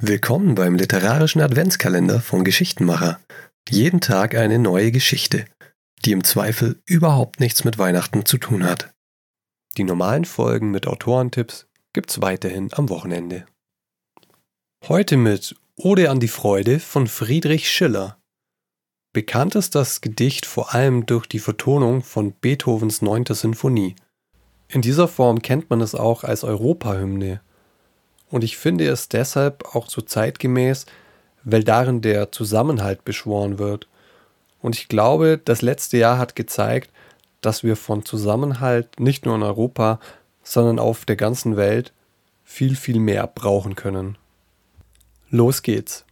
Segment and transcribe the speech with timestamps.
[0.00, 3.18] Willkommen beim literarischen Adventskalender von Geschichtenmacher.
[3.68, 5.46] Jeden Tag eine neue Geschichte,
[6.04, 8.94] die im Zweifel überhaupt nichts mit Weihnachten zu tun hat.
[9.78, 13.46] Die normalen Folgen mit Autorentipps gibt's weiterhin am Wochenende.
[14.86, 18.16] Heute mit Ode an die Freude von Friedrich Schiller.
[19.12, 23.24] Bekannt ist das Gedicht vor allem durch die Vertonung von Beethovens 9.
[23.30, 23.96] Sinfonie.
[24.72, 27.40] In dieser Form kennt man es auch als Europahymne.
[28.30, 30.86] Und ich finde es deshalb auch so zeitgemäß,
[31.42, 33.88] weil darin der Zusammenhalt beschworen wird.
[34.62, 36.90] Und ich glaube, das letzte Jahr hat gezeigt,
[37.40, 39.98] dass wir von Zusammenhalt nicht nur in Europa,
[40.44, 41.92] sondern auf der ganzen Welt
[42.44, 44.18] viel, viel mehr brauchen können.
[45.30, 46.04] Los geht's.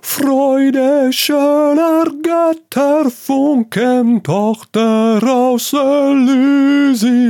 [0.00, 7.23] Freude schöner Götterfunken, Tochter aus Elysium.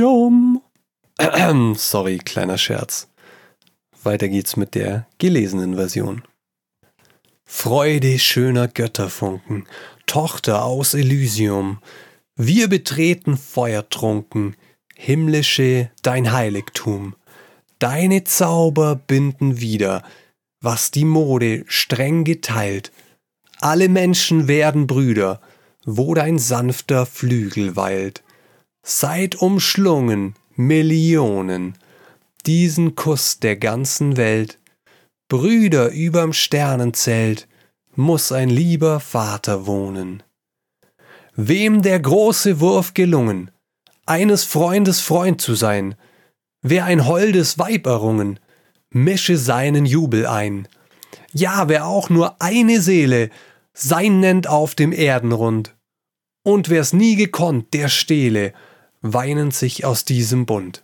[1.75, 3.07] Sorry, kleiner Scherz.
[4.03, 6.23] Weiter geht's mit der gelesenen Version.
[7.43, 9.67] Freude schöner Götterfunken,
[10.05, 11.79] Tochter aus Elysium,
[12.37, 14.55] wir betreten feuertrunken,
[14.95, 17.15] himmlische dein Heiligtum.
[17.79, 20.03] Deine Zauber binden wieder,
[20.61, 22.91] was die Mode streng geteilt.
[23.59, 25.41] Alle Menschen werden Brüder,
[25.85, 28.23] wo dein sanfter Flügel weilt.
[28.83, 31.77] Seid umschlungen, Millionen,
[32.45, 34.59] diesen Kuss der ganzen Welt.
[35.27, 37.47] Brüder überm Sternenzelt,
[37.95, 40.23] muss ein lieber Vater wohnen.
[41.35, 43.51] Wem der große Wurf gelungen,
[44.05, 45.95] eines Freundes Freund zu sein,
[46.61, 48.39] wer ein holdes Weib errungen,
[48.91, 50.67] mische seinen Jubel ein.
[51.33, 53.29] Ja, wer auch nur eine Seele
[53.73, 55.75] sein nennt auf dem Erdenrund.
[56.43, 58.53] Und wer's nie gekonnt, der stehle,
[59.13, 60.83] weinend sich aus diesem Bund.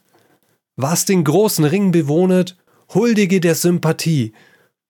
[0.76, 2.58] Was den großen Ring bewohnet,
[2.94, 4.34] huldige der Sympathie,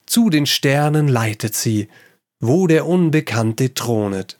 [0.05, 1.87] zu den Sternen leitet sie,
[2.39, 4.39] wo der Unbekannte thronet.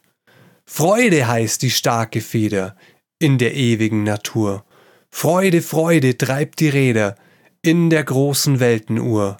[0.66, 2.76] Freude heißt die starke Feder
[3.20, 4.66] in der ewigen Natur.
[5.10, 7.16] Freude, Freude treibt die Räder,
[7.62, 9.38] in der großen Weltenuhr.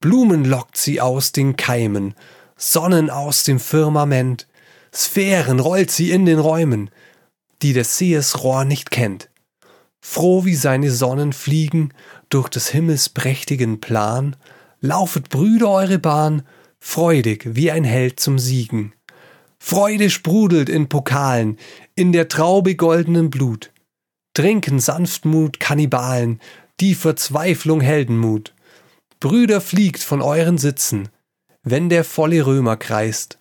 [0.00, 2.14] Blumen lockt sie aus den Keimen,
[2.56, 4.46] Sonnen aus dem Firmament,
[4.94, 6.90] Sphären rollt sie in den Räumen,
[7.62, 9.30] die des Sees Rohr nicht kennt.
[10.00, 11.92] Froh wie seine Sonnen fliegen
[12.28, 14.36] durch des Himmels prächtigen Plan,
[14.80, 16.42] laufet Brüder eure Bahn,
[16.78, 18.92] freudig wie ein Held zum Siegen.
[19.58, 21.58] Freude sprudelt in Pokalen,
[21.94, 23.72] in der Traube goldenen Blut.
[24.34, 26.40] Trinken Sanftmut Kannibalen,
[26.78, 28.54] die Verzweiflung Heldenmut.
[29.18, 31.08] Brüder fliegt von euren Sitzen,
[31.62, 33.38] wenn der volle Römer kreist.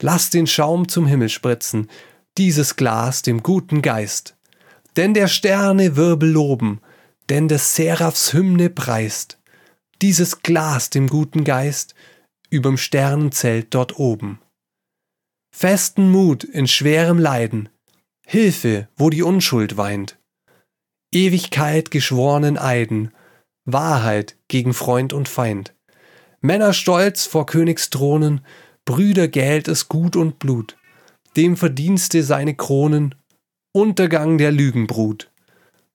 [0.00, 1.90] Lasst den Schaum zum Himmel spritzen,
[2.38, 4.36] dieses Glas dem guten Geist.
[4.96, 6.80] Denn der Sterne Wirbel loben,
[7.28, 9.38] denn des Seraphs Hymne preist.
[10.00, 11.94] Dieses Glas dem guten Geist
[12.50, 14.40] überm Sternenzelt dort oben.
[15.54, 17.68] Festen Mut in schwerem Leiden,
[18.26, 20.18] Hilfe, wo die Unschuld weint.
[21.14, 23.12] Ewigkeit geschworenen Eiden,
[23.64, 25.74] Wahrheit gegen Freund und Feind.
[26.40, 28.44] Männer stolz vor Königsthronen,
[28.84, 30.76] Brüder Geld es Gut und Blut,
[31.36, 33.14] dem Verdienste seine Kronen,
[33.72, 35.30] Untergang der Lügenbrut.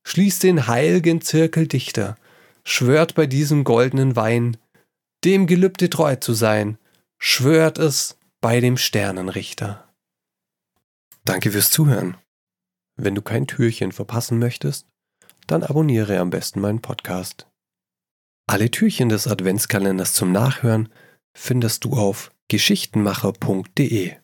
[0.03, 2.17] Schließt den heilgen Zirkel dichter,
[2.63, 4.57] schwört bei diesem goldenen Wein,
[5.23, 6.77] dem Gelübde treu zu sein,
[7.19, 9.87] schwört es bei dem Sternenrichter.
[11.25, 12.17] Danke fürs Zuhören.
[12.95, 14.87] Wenn du kein Türchen verpassen möchtest,
[15.45, 17.47] dann abonniere am besten meinen Podcast.
[18.47, 20.89] Alle Türchen des Adventskalenders zum Nachhören
[21.33, 24.15] findest du auf geschichtenmacher.de.